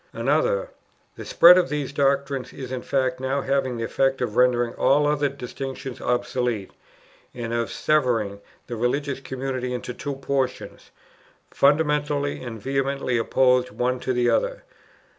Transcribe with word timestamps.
Another: 0.13 0.71
"The 1.15 1.25
spread 1.25 1.59
of 1.59 1.69
these 1.69 1.93
doctrines 1.93 2.51
is 2.53 2.71
in 2.71 2.81
fact 2.81 3.19
now 3.19 3.41
having 3.41 3.77
the 3.77 3.83
effect 3.83 4.19
of 4.19 4.35
rendering 4.35 4.73
all 4.73 5.05
other 5.05 5.29
distinctions 5.29 6.01
obsolete, 6.01 6.71
and 7.35 7.53
of 7.53 7.71
severing 7.71 8.41
the 8.65 8.75
religious 8.75 9.19
community 9.19 9.75
into 9.75 9.93
two 9.93 10.15
portions, 10.15 10.89
fundamentally 11.51 12.41
and 12.43 12.59
vehemently 12.59 13.19
opposed 13.19 13.69
one 13.69 13.99
to 13.99 14.11
the 14.11 14.27
other. 14.27 14.63